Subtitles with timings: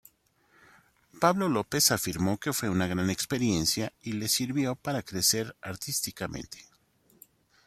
[1.19, 6.57] Pablo López afirmó que fue una gran experiencia y le sirvió para crecer artísticamente.